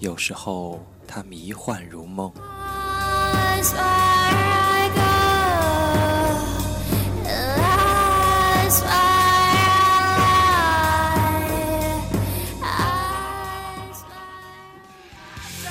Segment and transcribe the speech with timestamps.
[0.00, 2.32] 有时候它迷幻如梦。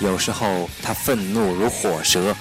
[0.02, 2.34] 有时候他愤怒如火蛇。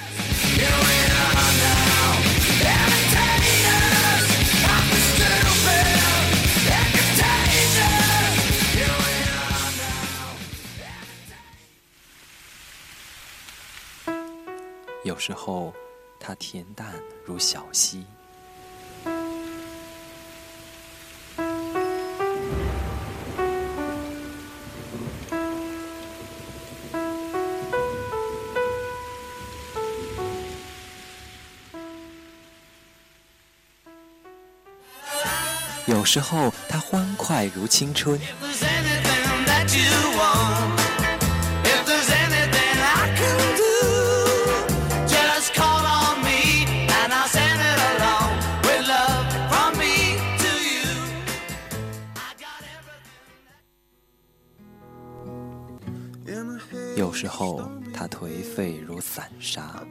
[15.28, 15.74] 时候，
[16.18, 18.06] 它恬淡如小溪。
[35.84, 38.18] 有时候，它欢快如青春。
[59.38, 59.84] 如散沙。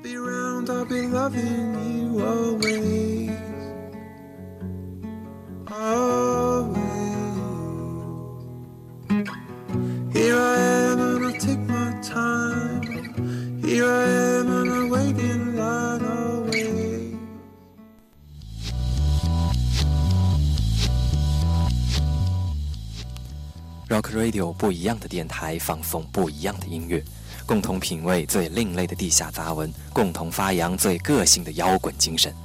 [23.89, 27.01] Rock Radio 不一样的电台，放送不一样的音乐，
[27.47, 32.35] 共同品味最另类的地下杂文，共同发扬最个性的摇滚精神。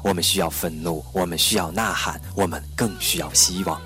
[0.00, 3.80] 我们需要愤怒，我们需要呐喊，我们更需要希望。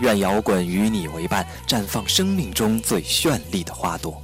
[0.00, 4.20] 愿摇滚与你为伴，绽放生命中最绚丽的花朵。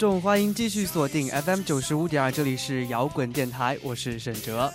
[0.00, 4.72] 众，欢迎继续锁定 FM 九十五点二，这里是摇滚电台，我是沈哲。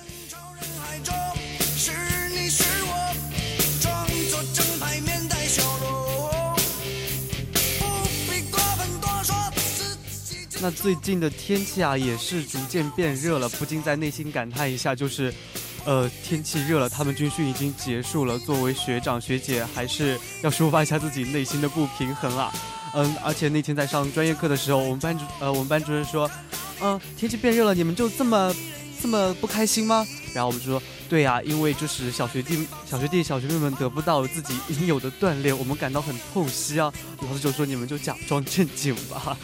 [10.61, 15.33] 那最近的天气啊，也是逐渐变热了，不禁在内心感叹一下，就是，
[15.85, 22.53] 呃，天气热了，他们军训已经结束了，作为学长学姐，还是要抒发一下自己内心的不平衡啊。
[22.95, 26.31] 嗯，而且那天在上专业课的时候，我们班主呃，我们班主任说，
[26.81, 28.55] 嗯，天气变热了，你们就这么
[29.01, 30.07] 这么不开心吗？
[30.33, 36.91] 然后我们就说，对呀，因为就是小学弟、小学弟、小学妹们得不到自己应有的锻炼，我们感到很痛惜啊。
[37.19, 39.37] 老师就说，你们就假装正经吧。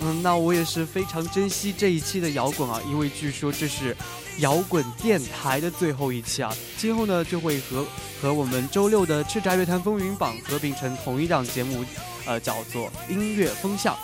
[0.00, 3.96] 嗯，那我也是非常珍惜这一期的摇滚啊，因为据说这是
[4.38, 7.86] 摇滚电台的最后一期啊，今后呢就会和
[8.20, 11.82] 和我们周六的叱咤乐坛风云榜合并成同一档节目。
[12.26, 13.96] 呃，叫做音乐风向，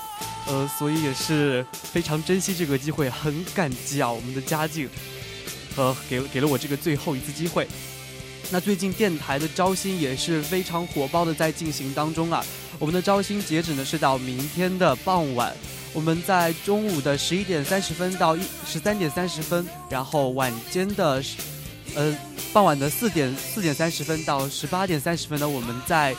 [0.47, 4.89] 呃，所以也是非常珍惜这个机会，很感激啊，我们的家境
[5.77, 7.69] 和给给了我这个最后一次机会。
[8.51, 12.45] 那最近电台的招新也是非常火爆的在进行当中啊，
[12.79, 15.55] 我们的招新截止呢是到明天的傍晚，
[15.93, 21.23] 我们在中午的十一点三十分到一十三点三十分，然后晚间的
[21.95, 22.17] 呃
[22.53, 26.17] 傍晚的四点四点三十分到十八点三十分呢，我们在。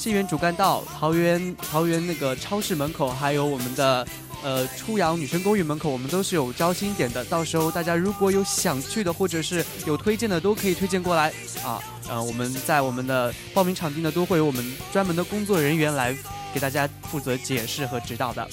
[0.00, 4.06] 新源主干道、桃园桃园那个超市门口，还有我们的
[4.42, 7.22] 呃初阳女生公寓门口，我们都是有招新点的。
[7.26, 11.30] 到时候大家如果有想去的，或者是有推荐的，都可以推荐过来
[11.62, 11.78] 啊。
[12.08, 16.16] 呃，我们在我们的报名场地呢，都会有我们专门的工作人员来
[16.54, 18.48] 给大家负责解释和指导的。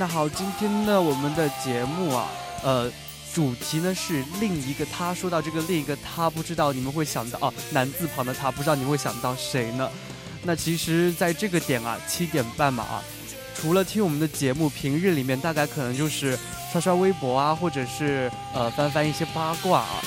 [0.00, 2.26] 那好，今天呢，我们的节目啊，
[2.62, 2.90] 呃，
[3.34, 5.12] 主题呢是另一个他。
[5.12, 9.90] 说到这个另一个他，不知道你们会想到哦，男字旁的他，不知道你们会想到谁呢？
[10.42, 13.04] 那其实，在这个点啊，七点半嘛啊，
[13.54, 16.34] 除了听我们的节目，平日里面大概可能就是
[16.72, 20.02] 刷刷微博啊，或者是呃翻翻一些八卦啊。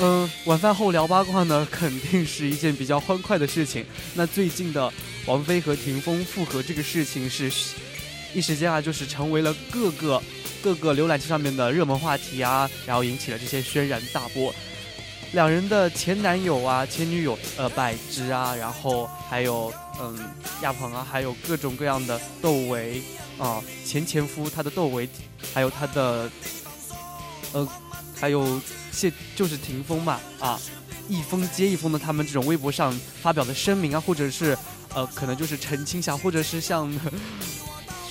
[0.00, 3.86] 嗯，晚饭后聊八卦呢，肯定是一件比较欢快的事情。
[4.14, 4.92] 那最近的
[5.24, 7.48] 王菲和霆锋复合这个事情，是
[8.36, 10.22] 一时间啊，就是成为了各个
[10.62, 14.54] 各个浏览器上面的热门话题啊，然后引起了这些轩然大波。
[15.32, 20.18] 两人的前男友啊、前女友呃，柏芝啊，然后还有嗯
[20.60, 23.00] 亚鹏啊，还有各种各样的窦唯
[23.38, 25.08] 啊，前前夫他的窦唯，
[25.54, 26.30] 还有他的
[27.54, 27.66] 呃，
[28.20, 28.60] 还有。
[28.92, 30.58] 谢就是霆锋嘛啊，
[31.06, 34.56] 一封接一封的，他们这种微博上发表的声明啊，或者是
[34.94, 36.90] 呃，可能就是澄清下，或者是像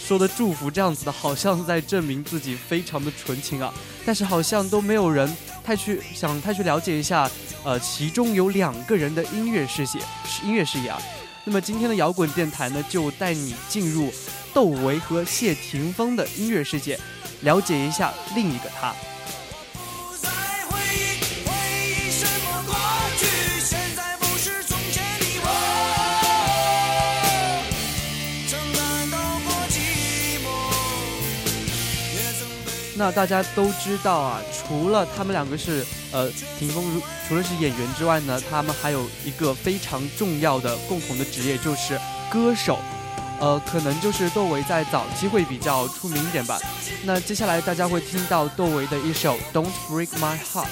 [0.08, 3.74] 说的祝福这样子的，好像在证明自己非常的纯情啊。
[4.06, 7.28] 但是好像都没有人太去想太去了解一下，
[7.64, 9.98] 呃，其中有两个人的音乐世界，
[10.44, 11.02] 音乐事业啊。
[11.44, 14.12] 那么今天的摇滚电台呢，就带你进入
[14.54, 17.00] 窦唯和谢霆锋的音乐世界，
[17.42, 18.94] 了解一下另一个他。
[32.98, 42.00] 那大家都知道啊，除了他们两个是呃霆锋，除了是演员之外呢，他们还有一个非常重要的共同的职业，就是
[42.32, 42.80] 歌手。
[43.38, 46.58] 呃，可能就是窦唯在早期会比较出名一点吧。
[47.04, 50.66] 那接下来大家会听到窦唯的一首《Don't Break My Heart》。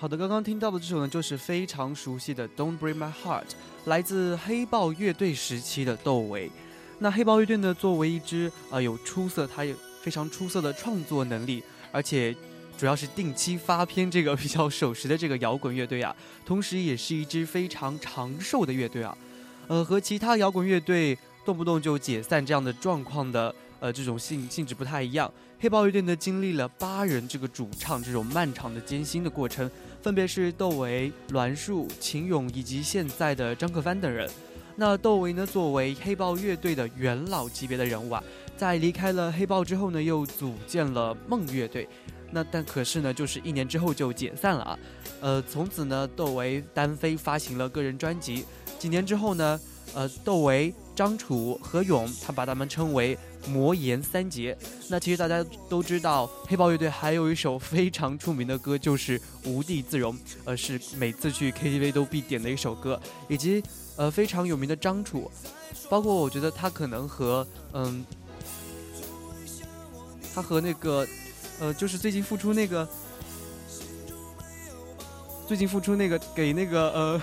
[0.00, 3.42] 好的，刚刚听到的这首呢，就是非常熟悉的《Don't Break My Heart》，
[3.84, 6.50] 来自黑豹乐队时期的窦唯。
[7.00, 12.34] 那黑豹乐队呢，作为一支啊有出色，它有非常出色的创作能力，而且
[12.78, 16.16] 主要是定期发片这个比较守时的这个摇滚乐队啊，
[16.46, 19.14] 同时也是一支非常长寿的乐队啊。
[19.68, 23.54] 呃，和其他摇滚乐队动不动就解散这样的状况的。
[23.80, 25.32] 呃，这种性性质不太一样。
[25.58, 29.68] 黑豹乐队呢，经历了八人这个主唱这种漫长的艰辛的过程，
[30.00, 34.30] 分别是窦唯、栾树、秦勇以及现在的张克帆等人。
[34.76, 38.22] 那窦唯呢，作为黑豹乐队的元老级别的人物啊，
[38.56, 41.86] 在离开了黑豹之后呢，又组建了梦乐队。
[42.32, 44.78] 那但可是呢，就是一年之后就解散了啊。
[45.20, 48.44] 呃，从此呢，窦唯单飞发行了个人专辑。
[48.78, 49.60] 几年之后呢，
[49.94, 53.18] 呃，窦唯、张楚、何勇，他把他们称为。
[53.48, 54.56] 魔岩三杰，
[54.88, 63.00] 那其实大家都知道，黑豹乐队还有一首非常出名的歌，就是《无地自容》，呃，是每次去 KTV 都必点的一首歌。
[63.28, 63.62] 以及
[63.96, 65.30] 呃非常有名的张楚，
[65.88, 68.04] 包括我觉得他可能和嗯，
[70.34, 71.06] 他和那个
[71.58, 72.88] 呃，就是最近复出那个，
[75.46, 77.22] 最近复出那个给那个呃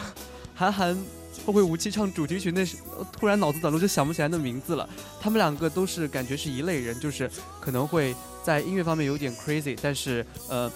[0.55, 0.97] 韩寒。
[1.45, 2.75] 后会无期唱主题曲，那是
[3.11, 4.87] 突然脑子短路就想不起来那名字了。
[5.21, 7.29] 他们两个都是感觉是一类人，就是
[7.61, 8.13] 可能会
[8.43, 10.69] 在音乐方面有点 crazy，但是呃，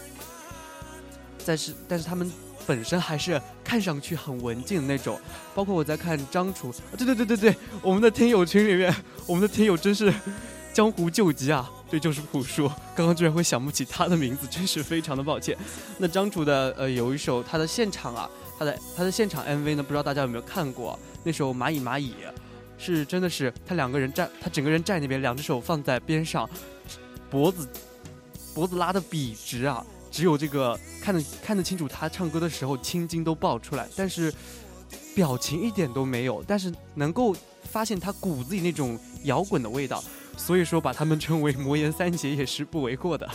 [1.45, 2.31] 但是但是他们
[2.65, 5.19] 本身还是看上去很文静的那种。
[5.53, 10.13] 包括我在看张楚，对对对对对，我们的听友群里面，我们的听友真是
[10.73, 11.69] 江湖救急啊！
[11.89, 15.57] 对，就是朴树，刚刚居然会想不起他的名字，真是非常的抱歉。
[15.97, 18.29] 那张楚的呃有一首他的现场啊。
[18.61, 19.81] 他的他的现场 MV 呢？
[19.81, 20.97] 不知道大家有没有看过？
[21.23, 22.11] 那首《蚂蚁蚂蚁》，
[22.77, 26.47] 是真的是他两个人站，他整个人站那边，两只手放在边上，
[27.27, 27.67] 脖子
[28.53, 34.31] 脖子拉的笔直啊，只有这个看得看得清楚他唱歌的时候青筋都爆出来，但是
[35.15, 40.03] 表情一点都没有，但是能够发现他骨子里那种摇滚的味道，
[40.37, 43.27] 所以说把他们称为魔岩三杰也是不为过的。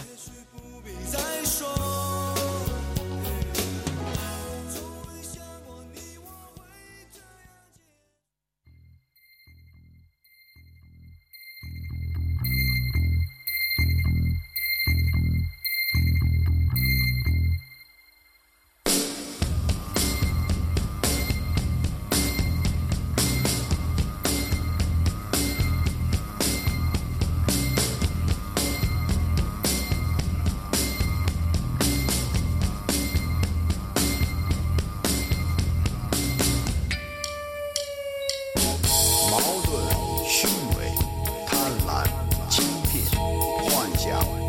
[44.10, 44.45] hour.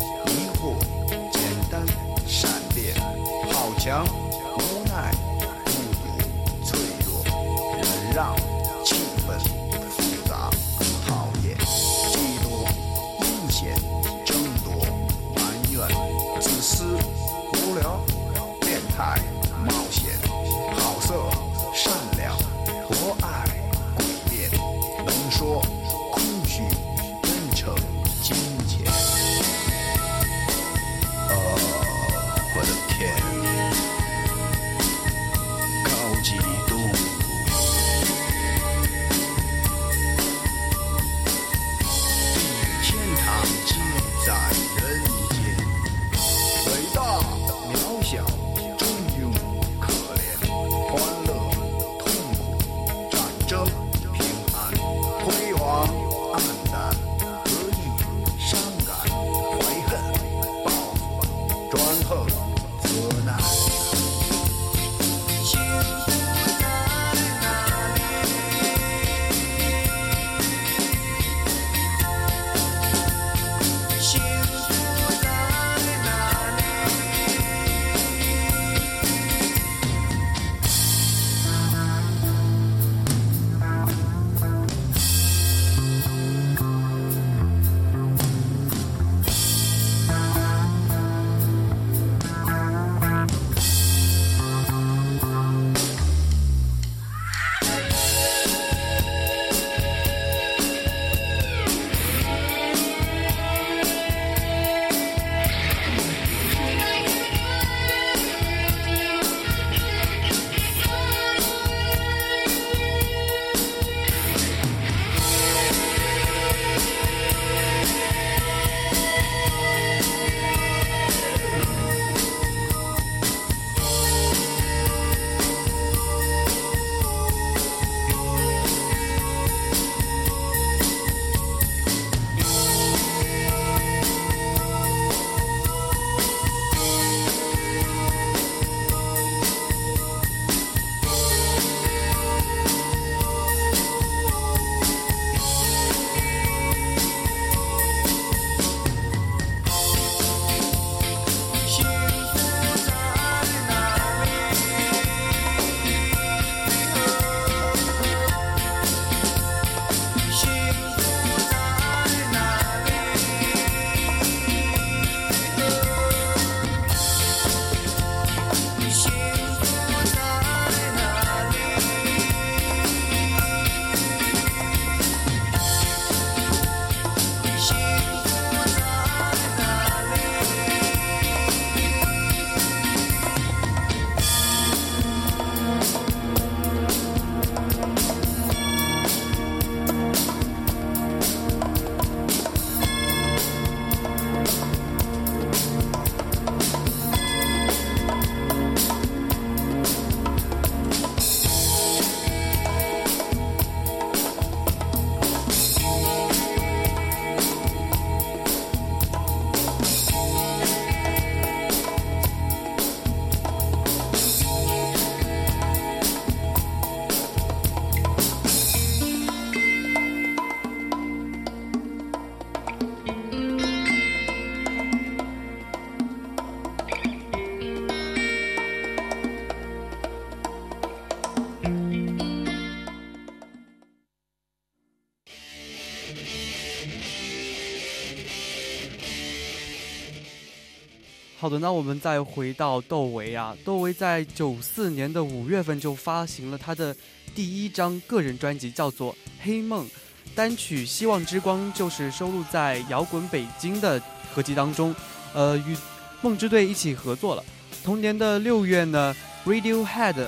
[241.48, 246.94] 好的，那我们再回到窦唯啊，窦唯在九四年的五月份就发行了他的
[247.34, 249.86] 第一张个人专辑，叫做《黑梦》，
[250.34, 253.98] 单曲《希望之光》就是收录在《摇滚北京》的
[254.34, 254.94] 合集当中，
[255.32, 255.74] 呃，与
[256.20, 257.42] 梦之队一起合作了。
[257.82, 260.26] 同年的六月呢，Radiohead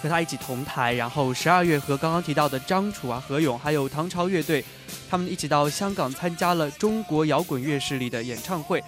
[0.00, 4.64] 和他一起同台，然后十二月和刚刚提到的张楚啊、何勇还有唐朝乐队，
[5.10, 8.82] 他们一起到香港参加了中国摇滚乐势力的演唱会。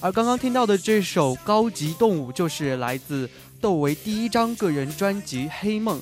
[0.00, 3.28] 而刚刚听到的这首《高级动物》就是来自
[3.60, 6.00] 窦唯第一张个人专辑《黑梦》。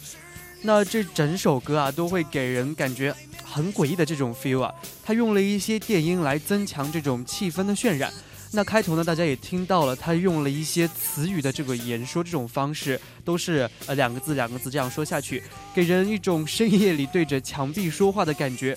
[0.62, 4.74] 那这整首歌啊，都会给人感觉很诡异的这种 feel 啊。
[5.04, 8.12] 他用了一些电音来增强这种气氛的渲染。
[8.52, 15.42] 那开头呢，大家也听到了，他用了一些词语的这个言说这种方式，都是呃两个字两个字这样说下去，
[15.74, 18.76] 给人一种深夜里对着墙壁说话的感觉。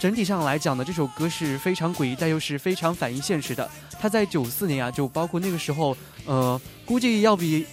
[0.00, 3.70] 整体上来讲呢，这首歌是非常诡异，但又是非常反映现实的。
[4.00, 7.66] 他在九四年啊，就包括那个时候，呃，估计要比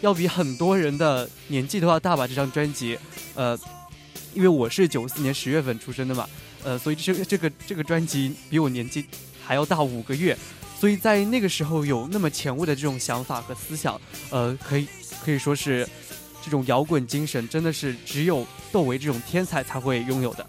[0.00, 2.26] 要比很多人的年纪都要大吧。
[2.26, 2.98] 这张专辑，
[3.34, 3.54] 呃，
[4.32, 6.26] 因为我是九四年十月份出生的嘛，
[6.64, 9.04] 呃，所以这这个这个专辑比我年纪
[9.44, 10.34] 还要大五个月，
[10.80, 14.88] 所以在那个时候有那么前卫的这种想法和思想，呃，可以
[15.22, 15.86] 可以说是
[16.42, 20.46] 这种摇滚精神，真的是只有窦唯这种天才才会拥有的。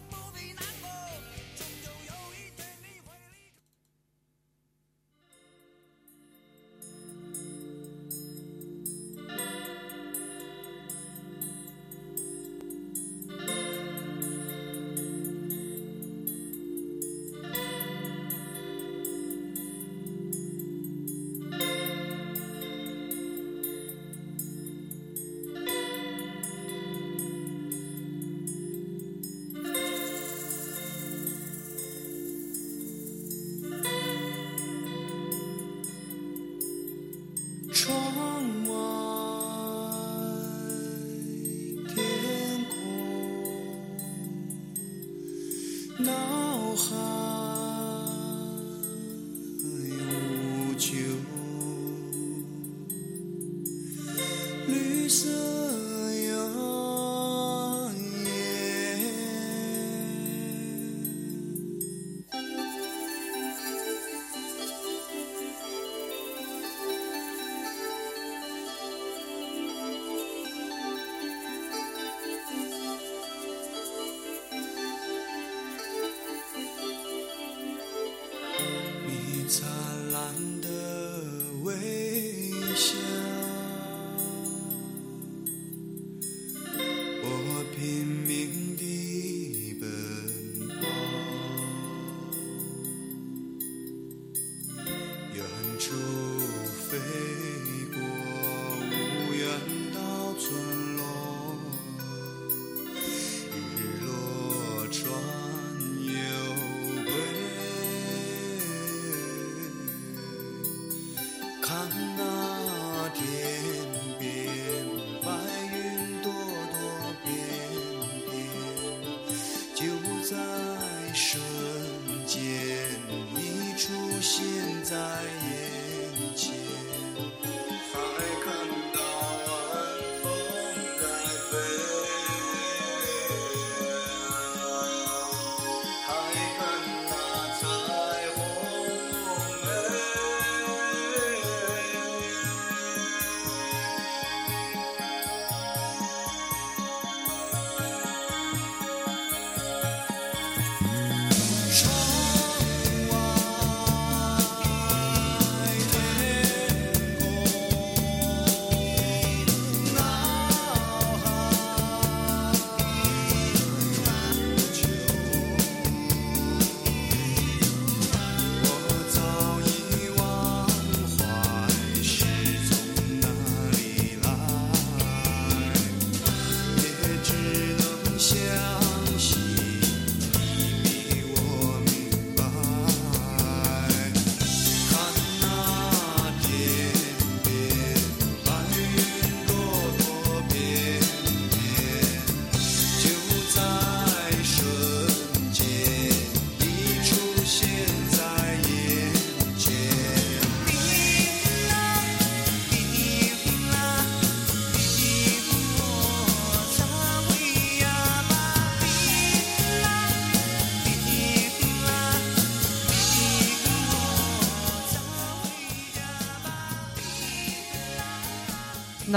[81.68, 81.97] away.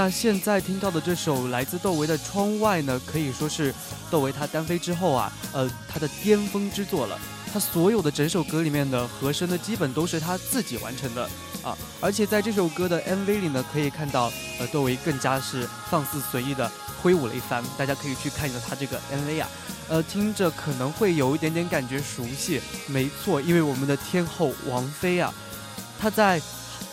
[0.01, 3.71] 那现在听到的这首来自窦唯的《窗外》呢，可以说是
[4.09, 7.19] 窦唯他单飞之后啊，呃，他的巅峰之作了。
[7.53, 11.29] 他所有的整首歌里面的和声呢，基本都是他自己完成的
[11.61, 11.77] 啊。
[11.99, 16.67] 而且在这首歌的 MV 里呢，可以看到呃，窦唯更加是放肆随意的
[17.03, 17.63] 挥舞了一番。
[17.77, 19.47] 大家可以去看一下他这个 MV 啊，
[19.87, 22.59] 呃，听着可能会有一点点感觉熟悉。
[22.87, 25.31] 没错，因为我们的天后王菲啊，
[25.99, 26.41] 她在。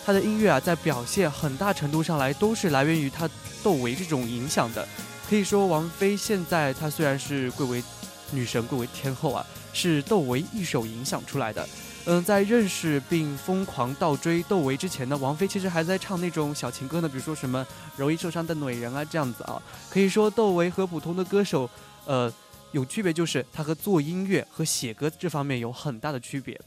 [0.09, 3.29] 他的音乐啊，在表现很大程度上来都是来源于他
[3.61, 4.87] 窦唯这种影响的。
[5.29, 7.83] 可以说，王菲现在她虽然是贵为
[8.31, 11.69] 女神、贵为天后啊，是窦唯一手影响出来的。
[12.05, 17.63] 嗯，在认识并疯狂倒追窦唯之前呢，王菲其实还在唱那种小情歌呢，比如说什么
[17.95, 19.61] 容易受伤的女人啊这样子啊。
[19.91, 21.69] 可以说，窦唯和普通的歌手，
[22.07, 22.33] 呃，
[22.71, 26.59] 有区别就是他和做音乐和写歌这方面有很大的区别。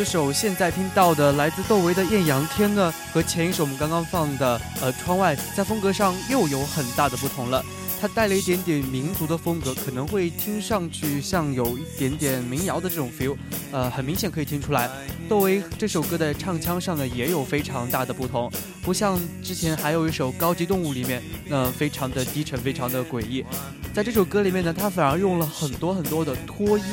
[0.00, 7.62] 这首现在听到的来自窦唯的《艳阳天》呢，和前一首我们刚刚放的呃《窗外》在风格上又有很大的不同了。
[8.00, 13.36] 它带了一点点民族的风格，可能会听上去像有一点点民谣的这种 feel，
[13.72, 14.88] 呃，很明显可以听出来，
[15.28, 23.44] 窦唯这首歌的唱腔上呢也有非常大的不同，不像之前还有一首《高级动物》里面，那非常的低沉，非常的诡异，
[23.92, 26.84] 在这首歌里面呢，他反而用了很多很多的拖音。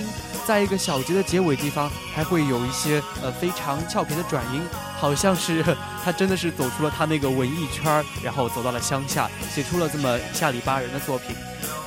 [0.47, 4.65] 在一个小节的结尾地方，还会有一些呃非常俏皮的转音，
[4.97, 5.61] 好像是
[6.01, 11.35] 他真的是走出了他那个文艺圈，然后走到了乡下，写出了这么下里巴人的作品。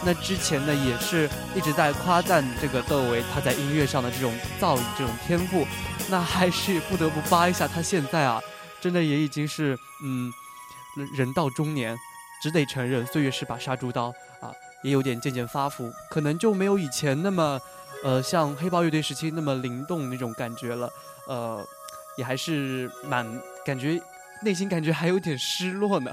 [0.04, 5.66] 那之前呢，也是一直在夸赞这个窦唯他在音乐上的这种造诣、这种天赋。
[6.10, 8.42] 那还是不得不扒一下他现在啊，
[8.78, 10.30] 真的也已经是嗯
[11.14, 11.96] 人到中年，
[12.42, 14.08] 只得承认岁月是把杀猪刀
[14.40, 17.58] 啊，也有点渐渐发福，可能就没有以前那么。
[18.02, 20.92] 呃，像黑豹乐队时期那么灵动那种感觉了，
[21.26, 21.66] 呃，
[22.16, 23.26] 也还是蛮
[23.64, 24.00] 感觉
[24.42, 26.10] 内心感觉还有点失落呢。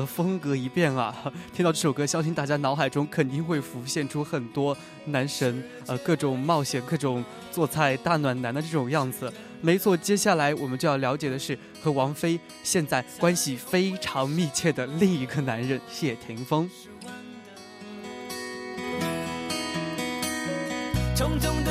[0.00, 1.14] 的风格一变啊！
[1.54, 9.32] 听到这首歌，相信大家脑海中肯定会浮现出很多男神，呃，各种冒险、各种做菜大暖男的这种样子。
[9.60, 16.68] 没错，接下来我们就要了解的是和王菲现在关系非常密切的另一个男人谢霆锋。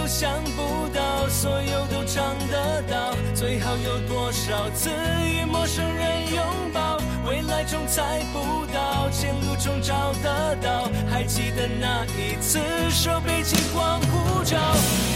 [0.10, 4.90] 想不到，所有都尝得到，最好有多少次
[5.24, 6.44] 与陌生人拥
[6.74, 6.98] 抱？
[7.28, 10.90] 未来中猜不到，前路中找得到。
[11.12, 14.58] 还记得那一次手背金光护照，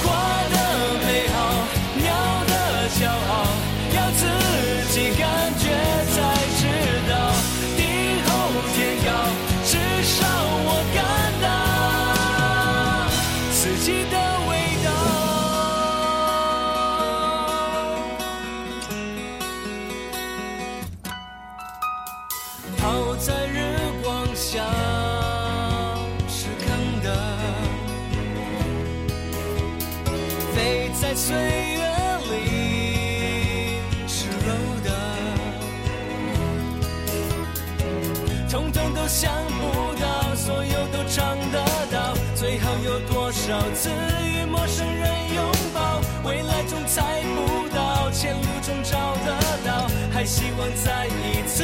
[0.03, 0.13] 花
[0.53, 0.57] 的
[1.07, 1.65] 美好，
[1.97, 2.13] 鸟
[2.45, 3.49] 的骄傲，
[3.95, 4.21] 要自
[4.93, 5.27] 己感
[5.57, 5.73] 觉
[6.13, 6.15] 才
[6.59, 6.61] 知
[7.09, 7.33] 道。
[7.75, 7.81] 地
[8.27, 8.31] 厚
[8.75, 9.09] 天高，
[9.65, 9.71] 至
[10.03, 10.21] 少
[10.65, 11.01] 我感
[11.41, 13.09] 到
[13.51, 14.32] 自己的。
[31.15, 31.79] 岁月
[32.31, 34.49] 里赤裸
[34.83, 34.89] 的，
[38.49, 43.89] 通通都想不到，所有都尝得到，最好有多少次
[44.23, 46.01] 与陌生人拥抱？
[46.23, 51.63] 未来中猜不到，前路中找得到，还希望再一次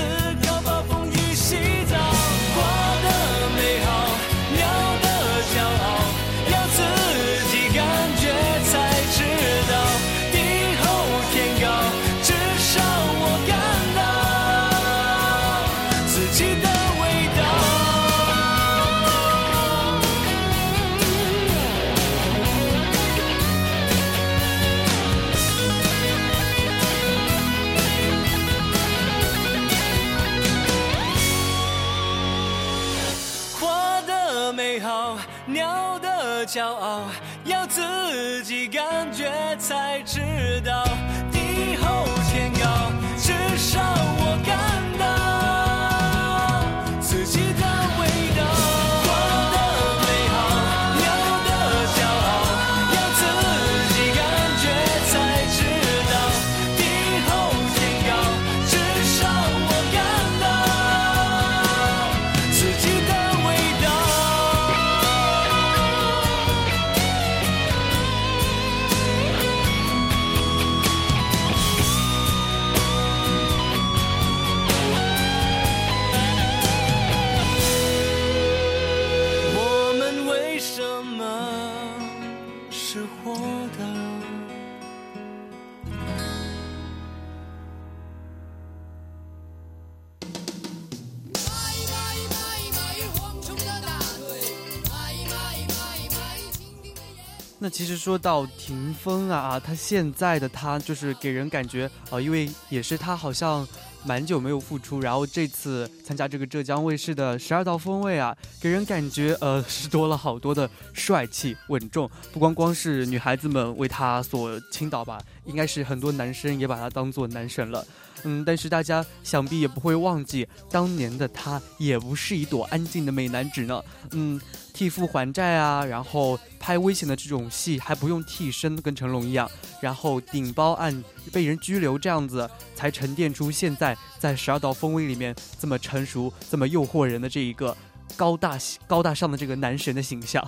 [97.70, 103.68] 其实说到霆锋啊啊，他现在的他就是给人感觉啊，因为也是他好像
[104.04, 117.86] 蛮久没有复出，然后这次参加这个浙江卫视的十二道锋味啊，给人感觉呃是多了好多的帅气稳重，不光光是女孩子们为他所倾倒吧，应该是很多男生也把他当做男神了。
[118.24, 123.82] 嗯，但是大家想必也不会忘记，当年的他也不是一朵安静的美男子呢。
[124.12, 124.40] 嗯，
[124.74, 129.50] 替父还债啊，然后拍危险的这种戏还不用替身，跟成龙一样，
[129.82, 137.76] 然后顶包案被人拘留这样子，才沉淀出现在在十二道锋味里面这么成熟、这么诱惑人的这一个
[138.16, 140.46] 高大高大上的这个男神的形象。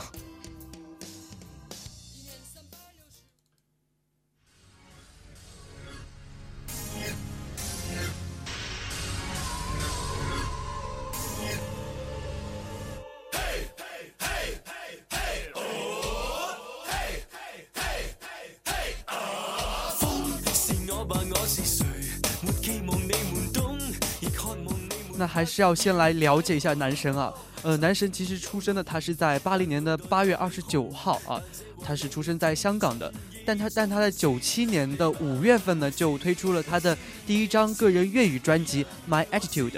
[25.21, 27.31] 那还是要先来了解一下男神啊，
[27.61, 31.39] 呃，男神其实出生的他是在八零年的八月二十九号啊，
[31.85, 33.13] 他是出生在香港的，
[33.45, 39.69] 但他但他在九七年的五月份呢就推出了他的第一张个人粤语专辑《My Attitude》，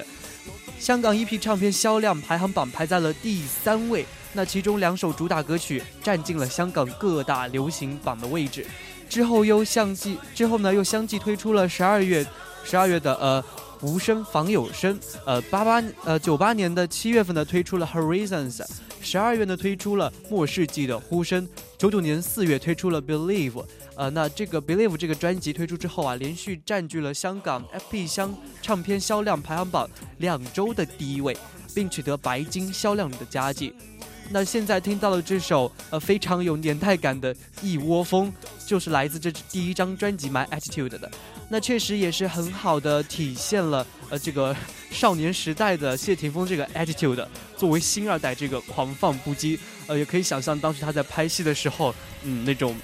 [0.80, 8.66] 香港 EP 唱片销量排行榜排在了第三位，那其中两首主打歌曲占尽了香港各大流行榜的位置，
[9.10, 12.26] 之后又相继之后呢又相继推出了十二月
[12.64, 13.44] 十二月的呃。
[13.84, 14.98] 无声仿有声。
[15.26, 18.64] 呃，八八呃九八年的七月份呢推出了 Horizons，
[19.02, 23.64] 十二月呢推出了末世纪的呼声，九九年四月推出了 Believe。
[23.96, 31.38] 呃，那这个 Believe 这个专辑推出之后啊，连续占据了香港 FP 香唱片销量排行榜两周的第一位，
[31.76, 33.74] 并取得白金销量的佳绩。
[34.32, 38.32] 那现在听到的这首呃非常有年代感的《一窝蜂》，
[38.66, 41.12] 就是来自这第一张专辑《My Attitude》的。
[41.54, 44.56] 那确实也是很好的体现了呃这个
[44.90, 47.24] 少年时代的谢霆锋这个 attitude。
[47.56, 51.94] 作为新二代，这个狂放不羁，呃，也可以想象当时他在拍戏的时候，
[52.24, 52.76] 嗯，那种。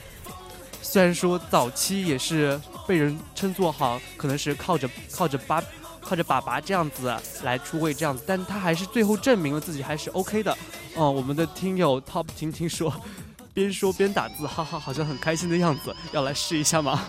[0.83, 5.63] 虽然说早期也是被人称作好，可能是靠着靠着爸
[5.99, 7.11] 靠着爸爸这样子
[7.41, 10.55] 来出位这样子，但他还是最后证明了自己还是 OK 的。
[10.93, 12.93] 哦，我们的听友 Top 听听说，
[13.51, 17.07] 边说边打字，哈哈，好像很开心的样子，要来试一下吗？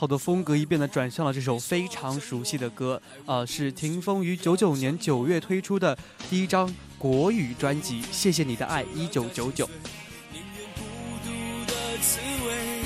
[0.00, 5.94] 好的，风格一变的转向了这首非常熟悉的歌，呃，是霆锋于九九年九月推出的
[6.30, 9.68] 第一张国语专辑《谢谢你的爱》，一九九九。
[10.32, 10.80] 宁愿孤
[11.22, 11.30] 独
[11.66, 12.80] 的滋味，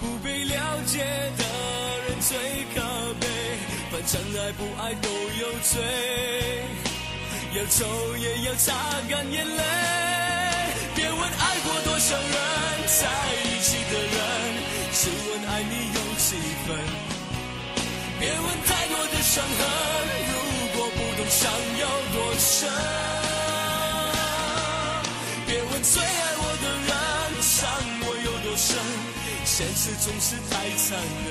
[0.00, 1.04] 不被了解
[1.36, 1.44] 的
[2.08, 2.38] 人最
[2.74, 2.80] 可
[3.20, 3.26] 悲，
[3.92, 6.64] 反正爱不爱都有罪。
[7.54, 8.72] 要抽也要擦
[9.10, 9.62] 干眼泪，
[10.96, 12.32] 别问爱过多少人，
[12.86, 13.04] 在
[13.44, 14.16] 一起的人，
[14.94, 16.34] 只问爱你有几
[16.66, 16.76] 分。
[18.18, 19.58] 别问太多的伤痕，
[20.26, 20.34] 如
[20.76, 21.48] 果不懂伤
[21.78, 22.68] 有多深。
[25.46, 26.90] 别问最爱我的人，
[27.40, 27.70] 伤
[28.02, 28.76] 我有多深，
[29.44, 31.28] 现实总是太残忍。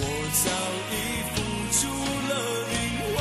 [0.00, 0.48] 我早
[0.90, 0.94] 已
[1.34, 1.36] 付
[1.76, 1.80] 出
[2.30, 2.32] 了
[2.70, 2.74] 灵
[3.14, 3.16] 魂。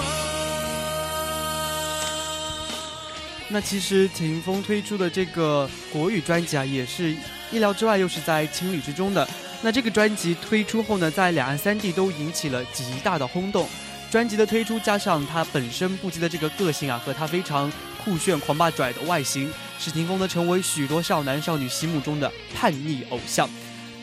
[3.49, 7.15] 那其实霆锋推出的这个国语专辑啊，也是
[7.51, 9.27] 意料之外，又是在情理之中的。
[9.61, 13.67] 那这个专辑推出后呢，在两岸三地都引起了极大的轰动。
[14.11, 17.71] 专辑的推出加上他本身不羁的这个个性啊，和他非常
[18.03, 23.49] 酷炫、狂霸拽的外形，使霆锋呢成为许多少男少女心目中的叛逆偶像。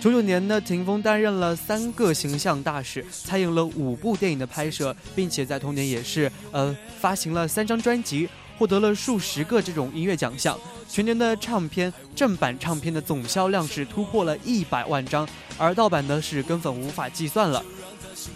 [0.01, 8.29] 九九年呢，霆锋担任了三个形象大使，参与了五部电影的拍摄，并且在同年也是呃发行了三张专辑。
[8.57, 10.57] 获得了数十个这种音乐奖项，
[10.95, 15.29] 全年的唱片正版唱片的总销量是突破了一百万张，
[15.59, 17.61] 而盗版呢是根本无法计算了。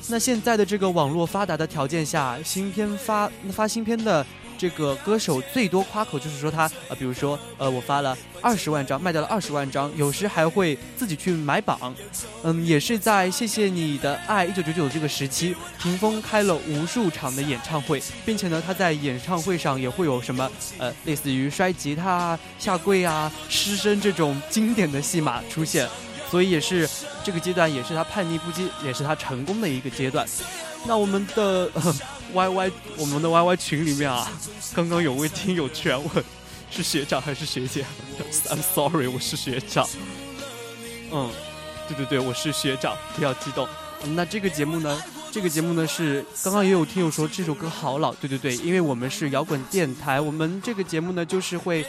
[0.09, 4.27] 那现在的这个网络发达的条件下，新片发发新片的。
[4.59, 11.95] 这个歌手最多夸口就是说他呃，比如说呃，我发了二十万张，卖掉了二十万张，有时还会自己去买榜。
[12.43, 25.89] 嗯，也是在谢谢你的爱一九九九这个时期，霆锋开了无数场的演唱会，并且呢，他在演唱会上也会有什么呃，类似于摔吉他、下跪啊、失声这种经典的戏码出现，
[26.29, 26.89] 所以也是
[27.23, 30.27] 这个阶段也是他叛逆不羁，也是他成功的一个阶段。
[30.85, 31.71] 那我们的。
[32.33, 34.31] Y Y，我们的 Y Y 群里面啊，
[34.75, 36.25] 刚刚有位听友全问，
[36.71, 37.85] 是学长还是学姐
[38.49, 39.89] ？I'm sorry，我是学长。
[41.11, 41.31] 嗯，
[41.89, 43.67] 对对对，我是学长，不要激动。
[44.15, 45.03] 那这个节目呢，
[45.33, 51.85] 这个节目呢是刚刚也有听友说这首歌好老，对对对，因为我们是摇滚电台，我们这个节目呢就是会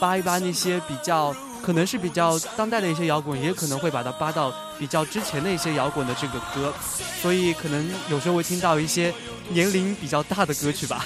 [0.00, 6.74] 扒一扒那些比较可能是比较当代的一些摇滚，也可能会把它扒到比较之前的一些摇滚的这个歌，
[7.22, 9.14] 所以可能有时候会听到一些
[9.50, 11.04] 年龄比较大的歌曲吧。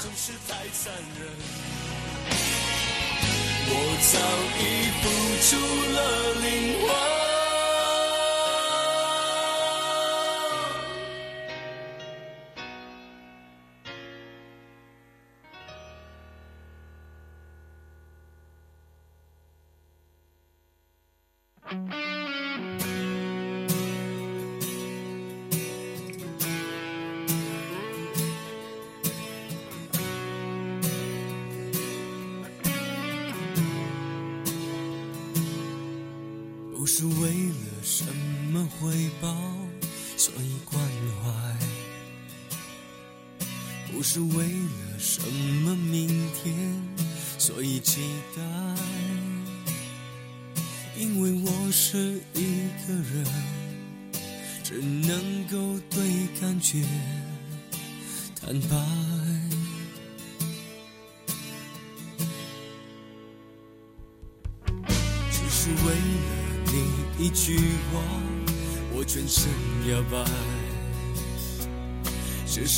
[3.69, 3.75] 我
[4.13, 4.19] 早
[4.59, 4.61] 已
[5.01, 5.05] 付
[5.49, 5.57] 出
[5.93, 5.99] 了
[6.43, 6.47] 灵
[6.89, 7.32] 魂。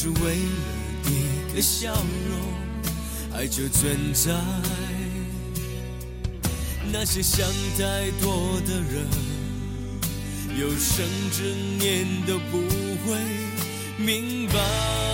[0.04, 4.34] 是为了一个笑容，爱就存在。
[6.92, 7.48] 那些想
[7.78, 9.08] 太多的人，
[10.60, 12.58] 有生之年都不
[13.06, 13.16] 会
[13.96, 15.13] 明白。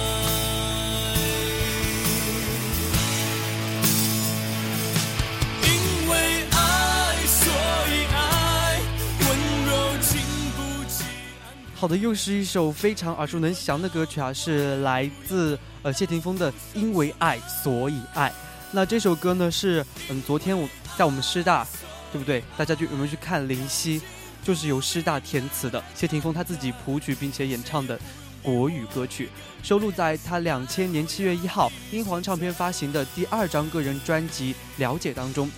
[11.81, 18.29] 好的，又是一首非常耳熟能详的歌曲啊，是来自呃谢霆锋的《因为爱所以爱》。
[18.71, 20.69] 那这首歌呢是嗯昨天我
[20.99, 21.67] 在我们师大，
[22.13, 22.45] 对不对？
[22.55, 23.99] 大家就有没有去看《灵犀》？
[24.45, 27.99] 就是由师大填词的，谢霆锋他自己谱曲并且演唱的
[28.43, 29.31] 国语歌曲，
[29.63, 35.51] 收录在他两千年七月一号英皇唱片发行的第二张个人专辑《了解》当中。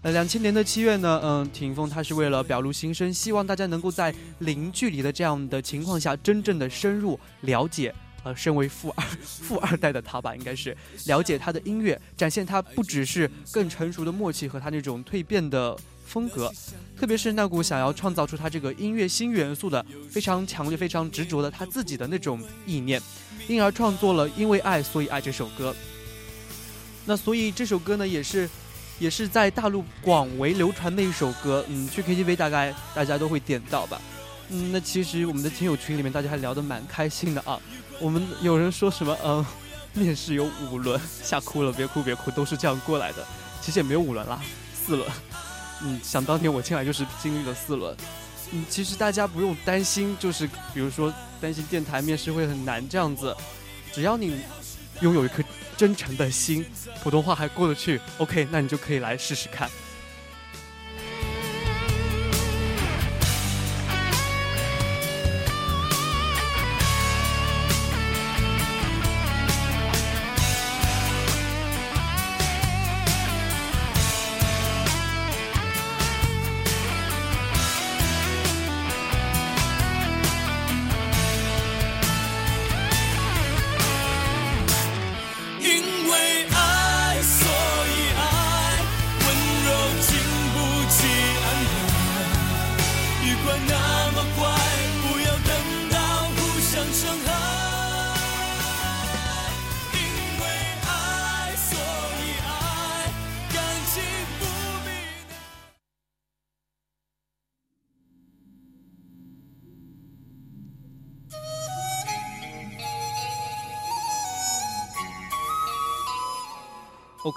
[0.00, 7.92] 呃，两千年的七月呢，嗯，霆锋他是为了表露心声，希望大家能够在零距离的这样的情况下，真正的深入了解，
[8.22, 10.76] 呃，身为富二 富二代的他吧，应该是
[11.06, 15.76] 了解他的音乐，展现他不只是更成熟的默契和他那种蜕变的
[16.06, 16.48] 风格，
[16.96, 23.02] 特别是那股想要创造出他这个音乐新元素的非常强烈、非常执着的他自己的那种意念，
[23.48, 25.74] 因而创作了《因为爱所以爱》这首歌。
[27.04, 28.48] 那所以这首歌呢，也是。
[28.98, 34.00] 也是在大陆广为流传的一首歌，嗯，去 KTV 大概大家都会点到吧，
[34.50, 37.60] 嗯，那其实我们的听友群里面大家还聊得蛮开心的啊，
[38.00, 39.44] 我们有人说什么，嗯，
[39.94, 43.24] 面试有五轮，吓哭了，别哭别哭，都是这样过来的，
[43.60, 44.40] 其实也没有五轮啦，
[44.74, 45.08] 四轮，
[45.82, 47.96] 嗯，想当年我进来就是经历了四轮，
[48.52, 53.36] 嗯，其实大家不用担心，就是比如说担心电台面试会很难这样子，
[53.92, 54.40] 只要你
[55.00, 55.42] 拥有一颗。
[55.76, 56.66] 真诚的心，
[57.04, 59.70] 普通话还过得去，OK，那你就可以来试试看。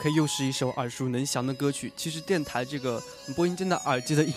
[0.01, 1.93] OK，又是一首耳熟能详的歌曲。
[1.95, 2.99] 其实电台这个
[3.35, 4.33] 播音间的耳机的音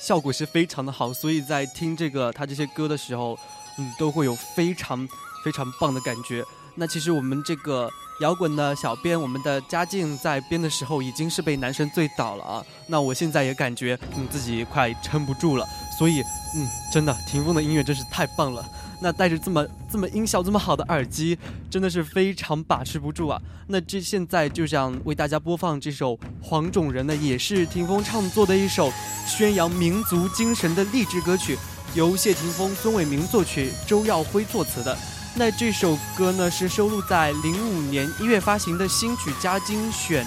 [0.00, 3.38] 效果是非常的好，所以在听这个他这些歌的时候，
[3.78, 5.08] 嗯，都会有非常
[5.44, 6.44] 非常棒的感觉。
[6.74, 7.88] 那其实我们这个
[8.22, 12.66] 摇滚的小编，我们的嘉靖在编的时候已经是被男神醉倒了啊。
[12.88, 15.64] 那我现在也感觉嗯自己快撑不住了，
[15.96, 16.22] 所以
[16.56, 18.68] 嗯，真的霆锋的音乐真是太棒了。
[19.04, 21.38] 那带着这么这么音效这么好的耳机，
[21.68, 23.38] 真的是非常把持不住啊！
[23.66, 28.90] 那这现在就想为大家播放这首黄种人呢，也是霆锋创作的一首
[29.26, 31.58] 宣扬民族精神的励志歌曲，
[31.94, 34.96] 由谢霆锋、孙伟明作曲，周耀辉作词的。
[35.34, 40.24] 那这首歌呢是收录在零五年一月发行的新曲加精选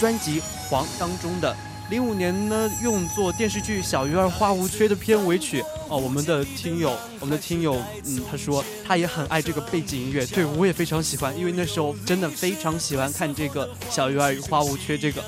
[0.00, 0.40] 专辑
[0.70, 1.54] 《黄》当中的。
[1.92, 5.98] 零五年呢用作电视剧《小鱼儿花无缺》的片尾曲哦。
[5.98, 7.76] 我们的听友，我们的听友，
[8.06, 15.22] 嗯，他说他也很爱这个背景音乐，对我也非常喜欢，因为那时候真的非常喜欢看这个《小鱼儿花无缺》这个。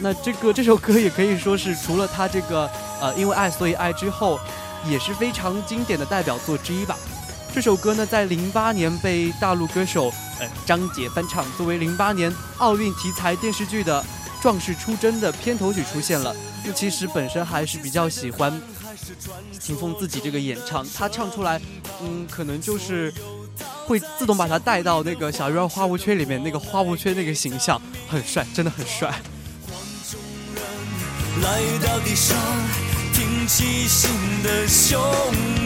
[0.00, 2.68] 那这个这首歌也可以说是除了他这个
[3.00, 4.40] 呃因为爱所以爱之后，
[4.90, 6.98] 也是非常经典的代表作之一吧。
[7.54, 14.04] 这首歌呢在零八年被大陆歌手呃张杰翻唱，作为零八年奥运题材电视剧的。
[14.42, 16.34] 壮士出征的片头曲出现了，
[16.64, 18.60] 那其实本身还是比较喜欢
[19.60, 21.60] 秦风自己这个演唱，他唱出来，
[22.02, 23.14] 嗯，可能就是
[23.86, 29.14] 会自动把他带到那个小鱼儿花无缺里面那个花无缺那个形象，很帅，真的很帅。
[31.40, 32.36] 来到地上，
[33.14, 34.10] 挺起心
[34.42, 35.00] 的胸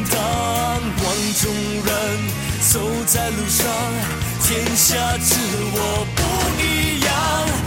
[0.05, 1.07] 膛，望
[1.41, 1.51] 众
[1.83, 2.29] 人
[2.61, 3.67] 走在路上，
[4.43, 5.35] 天下只
[5.73, 6.21] 我不
[6.63, 7.66] 一样。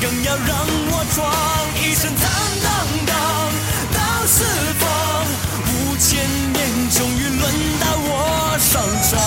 [0.00, 0.56] 更要让
[0.90, 1.16] 我闯，
[1.80, 2.22] 一身坦
[2.62, 2.68] 荡
[3.06, 3.14] 荡
[3.94, 4.44] 到四
[4.78, 4.84] 方，
[5.64, 6.18] 五千
[6.52, 7.42] 年终于轮
[7.80, 8.10] 到我
[8.58, 9.18] 上场。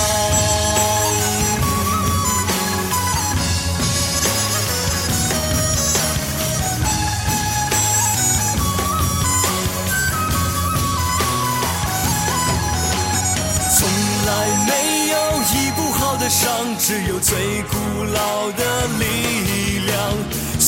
[13.72, 13.80] 从
[14.28, 14.30] 来
[14.68, 14.72] 没
[15.10, 15.16] 有
[15.54, 16.48] 医不好的伤
[16.78, 19.04] 只有最古老的力
[19.46, 19.59] 量，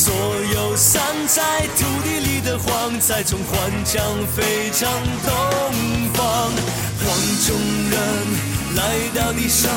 [0.01, 0.11] 所
[0.51, 1.43] 有散在
[1.77, 4.03] 土地里的黄，再从幻将
[4.35, 4.89] 飞向
[5.23, 5.31] 东
[6.15, 6.25] 方。
[7.05, 7.05] 黄
[7.45, 7.55] 种
[7.91, 7.93] 人
[8.75, 8.81] 来
[9.13, 9.69] 到地上，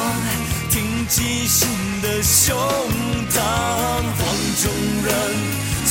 [0.71, 1.69] 挺起心
[2.01, 2.57] 的胸
[3.29, 3.37] 膛。
[4.17, 4.25] 黄
[4.63, 4.73] 种
[5.05, 5.13] 人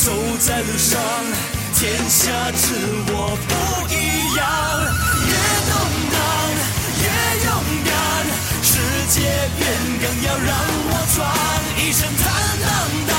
[0.03, 0.99] 走在路上，
[1.75, 2.73] 天下只
[3.13, 3.53] 我不
[3.93, 4.41] 一样。
[5.29, 5.34] 越
[5.69, 5.73] 动
[6.11, 6.17] 荡，
[7.03, 7.05] 越
[7.45, 7.47] 勇
[7.86, 7.93] 敢。
[8.63, 9.15] 世界
[9.59, 9.61] 变
[10.01, 10.49] 更要让
[10.89, 11.21] 我闯，
[11.77, 12.23] 一身坦
[12.63, 12.67] 荡
[13.07, 13.13] 荡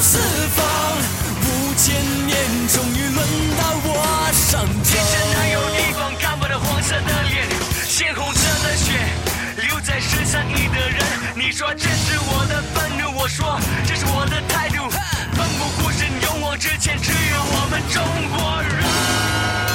[0.00, 0.18] 四
[0.54, 0.64] 方，
[1.42, 1.94] 五千
[2.26, 2.36] 年
[2.68, 3.18] 终于轮
[3.58, 4.82] 到我上场。
[4.84, 7.48] 天下哪有地方看不到黄色的脸，
[7.84, 8.92] 鲜红色的血
[9.56, 11.02] 留在十三亿的人。
[11.34, 14.88] 你说这是我的愤怒，我说这是我的态度。
[14.88, 19.67] 奋不顾身勇往直前，只有我们中国人。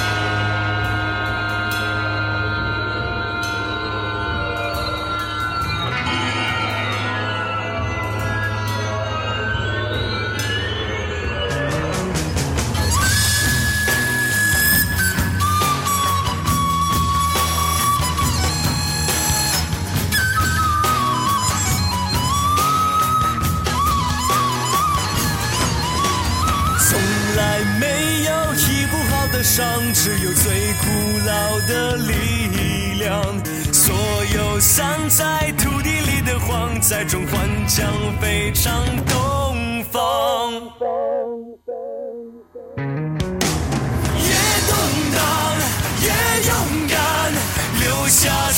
[29.44, 30.86] 上只有最古
[31.26, 33.22] 老的力量，
[33.70, 33.94] 所
[34.34, 37.86] 有散在土地里的黄，在中幻将
[38.22, 38.72] 飞上
[39.06, 40.50] 东方。
[44.16, 44.32] 越
[44.66, 44.74] 动
[45.14, 45.22] 荡，
[46.00, 46.08] 越
[46.48, 46.52] 勇
[46.88, 47.30] 敢，
[47.80, 48.50] 留下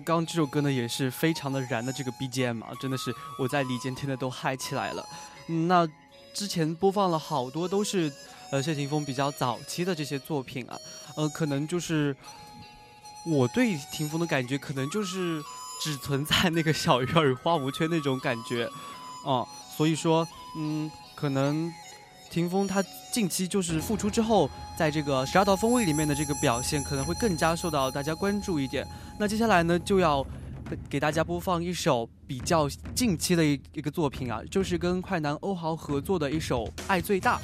[0.00, 5.06] 刚刚这首歌呢，也是非常的燃的这个 BGM 啊，真的是我在里间听的都嗨起来了。
[5.48, 5.88] 嗯，那
[6.34, 8.12] 之前播放了好多都是
[8.50, 10.78] 呃谢霆锋比较早期的这些作品啊，
[11.16, 12.16] 呃，可能就是
[13.26, 15.42] 我对霆锋的感觉，可能就是
[15.82, 18.66] 只存在那个小鱼儿与花无缺那种感觉，
[19.24, 19.46] 啊，
[19.76, 20.26] 所以说
[20.56, 21.72] 嗯，可能。
[22.38, 22.80] 霆锋他
[23.10, 28.86] 近期就是复出之后，在这个十二道锋味里面的这个表现可能会更加受到大家关注一点。
[29.18, 30.24] 那接下来呢，就要
[30.88, 37.38] 给大家播放一首比较近期的一一个作品啊，就是跟快男欧豪合作的一首《爱最大》。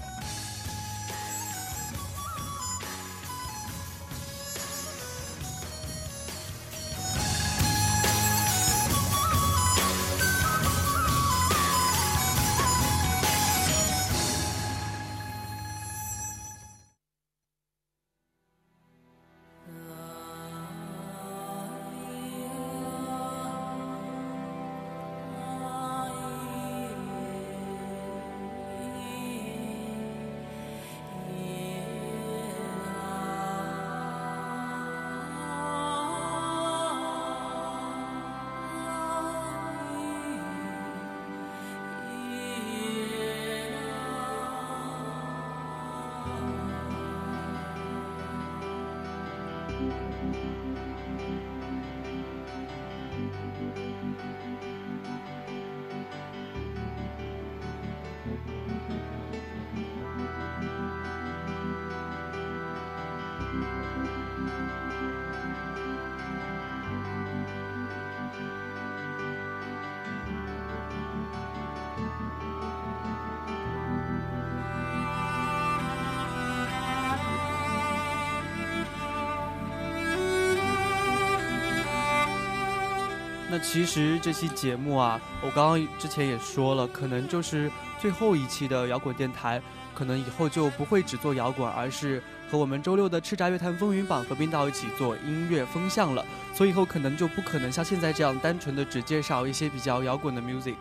[83.54, 89.62] 那其实这期节目啊，我刚刚之前也说了，可能就是最后一期的摇滚电台，
[89.94, 96.26] 可能以后就不会只做摇滚，而是和我们周六的叱咤乐坛风云榜合并到一起做音乐风向了。
[96.52, 100.74] 所以以后可能就不可能像现在这样单纯的只介绍一些比较摇滚的 music，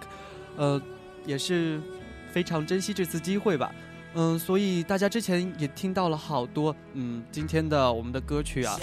[0.58, 0.82] 呃，
[1.28, 1.80] 也是
[2.32, 3.72] 非常珍惜这次机会吧。
[4.16, 8.76] 嗯，所以大家之前也听到了好多，嗯，今天的我们的歌曲啊。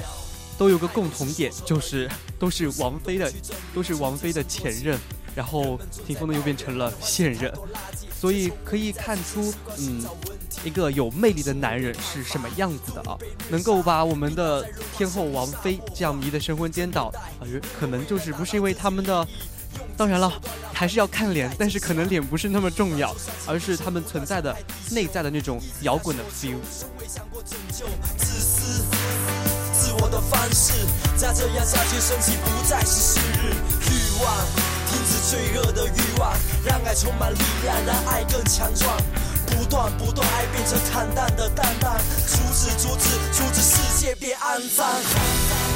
[0.60, 2.06] 都有个共同点，就是
[2.38, 3.32] 都是王菲的，
[3.74, 4.98] 都是王菲的前任，
[5.34, 7.50] 然后霆锋呢又变成了现任，
[8.14, 10.04] 所以可以看出，嗯，
[10.62, 13.16] 一个有魅力的男人是什么样子的啊？
[13.48, 14.62] 能够把我们的
[14.98, 17.06] 天后王菲这样迷得神魂颠倒，
[17.40, 17.48] 啊，
[17.80, 19.26] 可能就是不是因为他们的，
[19.96, 20.30] 当然了，
[20.74, 24.54] 还是要看脸，但是可能脸不是那么重要，而是他们存在的
[24.90, 26.58] 内在的那种摇滚的 feel。
[30.10, 30.72] 的方式，
[31.16, 33.54] 再这样下去，生气不再是昔日
[33.88, 34.34] 欲望，
[34.90, 36.32] 停止罪恶的欲望，
[36.64, 38.96] 让爱充满力量，让爱更强壮，
[39.46, 41.96] 不断不断，爱变成坦荡的淡淡，
[42.26, 44.86] 阻止阻止阻止世界变肮脏。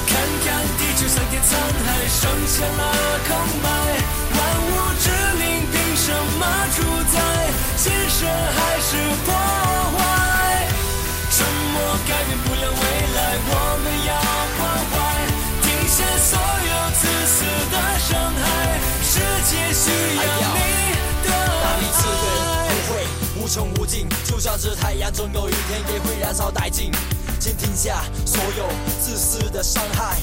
[0.07, 1.55] 看看地球上天沧
[1.87, 2.83] 海，剩下了
[3.29, 3.31] 空
[3.63, 3.67] 白，
[4.35, 5.07] 万物之
[5.39, 6.43] 灵凭什么
[6.75, 6.83] 主
[7.13, 7.17] 宰？
[7.77, 10.69] 建设还是破坏？
[11.31, 11.75] 沉默
[12.07, 12.83] 改变不了未
[13.17, 14.04] 来，我们。
[23.37, 26.91] 无穷无尽，就像是太阳，总有一天也会燃烧殆尽。
[27.39, 28.69] 请停下所有
[29.01, 30.17] 自私的伤害，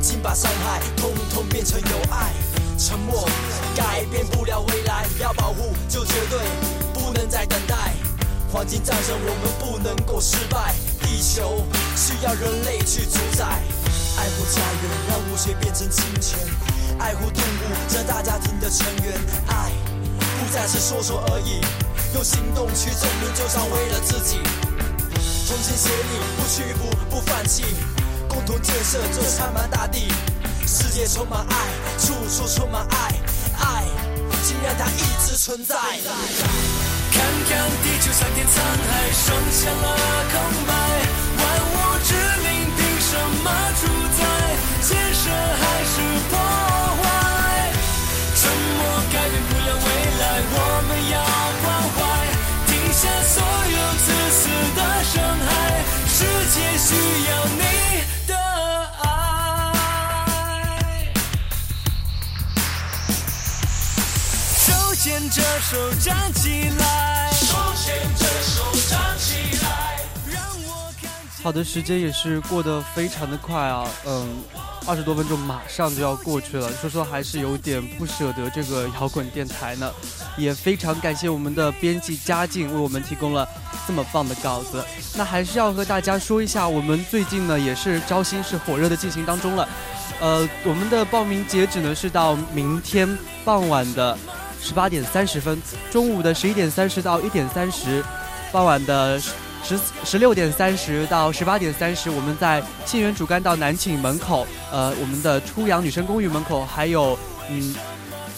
[0.00, 2.32] 请把伤害统统变成有爱。
[2.78, 3.28] 沉默
[3.76, 6.38] 改变不了未来，要保护就绝对
[6.94, 7.92] 不能再等待。
[8.50, 10.74] 黄金战胜，我们不能够失败。
[11.02, 11.64] 地球
[11.94, 13.60] 需要人类去主宰，
[14.16, 16.38] 爱护家园，让污水变成清泉。
[16.98, 19.18] 爱护动物，这大家庭的成员。
[19.48, 19.72] 爱
[20.38, 21.60] 不再是说说而已。
[22.14, 24.38] 用行动去证明，就像为了自己。
[25.48, 27.64] 同心协力，不屈服，不放弃，
[28.28, 30.12] 共同建设这苍茫大地。
[30.66, 31.56] 世界充满爱，
[31.98, 33.14] 处处充满爱，
[33.58, 33.84] 爱，
[34.44, 35.74] 请让它一直存在。
[35.74, 39.96] 看看地球上天沧海，剩下了
[40.32, 40.34] 空
[40.66, 40.72] 白，
[41.38, 42.71] 万物之灵
[65.72, 70.00] 手站起来，手牵着手站起来，
[70.30, 71.10] 让我看。
[71.42, 74.28] 好的，时间也是过得非常的快啊，嗯。
[74.84, 79.90] 二十多分钟马上就要过去了，说说还是有点不舍得这个摇滚电台呢。
[80.36, 83.48] 也非常感谢我们的编辑嘉靖为我们提供了
[83.86, 84.84] 这么棒的稿子。
[85.16, 89.66] 那还是要和大家说一下，我们最近呢也是招新是火热的进行当中了。
[90.20, 93.08] 呃，我们的报名截止呢是到明天
[93.42, 94.18] 傍晚的
[94.62, 95.60] 十八点三十分，
[95.90, 98.02] 中午的十一点三十到一点三十，
[98.52, 99.20] 傍晚的。
[99.64, 107.16] 十十六点三十到十八点三十，我们在沁园主干道南寝门口，呃，我们的初阳女生公寓门口，还有
[107.48, 107.72] 嗯，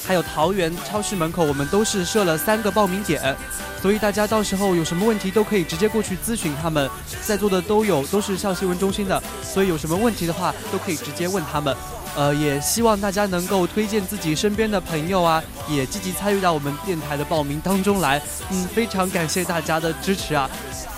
[0.07, 3.35] 还有桃园超市门口，我们都是设了三个报名点，
[3.81, 6.91] 所以大家到时候有什么问题都可以直接过去咨询他们，
[7.23, 11.75] 在座的都有都是校新闻中心的，所以有什么问题的话都可以直接问他们。
[12.17, 18.21] 呃，也希望大家能够推荐自己身边的朋友啊，也积极参与到我们电台的报名当中来。
[18.51, 20.49] 嗯，非常感谢大家的支持啊。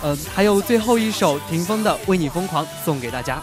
[0.02, 3.42] 嗯，还有最后一首霆锋的《为你疯狂》送给大家。